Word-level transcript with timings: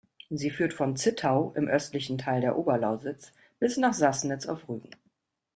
Sie 0.31 0.49
führt 0.49 0.73
von 0.73 0.95
Zittau 0.95 1.53
im 1.55 1.67
östlichen 1.67 2.17
Teil 2.17 2.41
der 2.41 2.57
Oberlausitz 2.57 3.33
bis 3.59 3.77
nach 3.77 3.93
Sassnitz 3.93 4.47
auf 4.47 4.67
Rügen. 4.67 4.89